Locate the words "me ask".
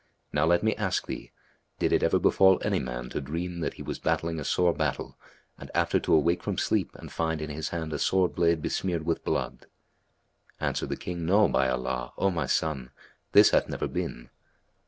0.63-1.05